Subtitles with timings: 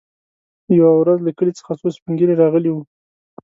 [0.77, 2.83] يوه ورځ له کلي څخه څو سپين ږيري راغلي وو.